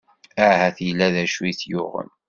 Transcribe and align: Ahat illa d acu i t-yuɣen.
Ahat 0.47 0.77
illa 0.89 1.07
d 1.13 1.15
acu 1.23 1.41
i 1.51 1.53
t-yuɣen. 1.59 2.09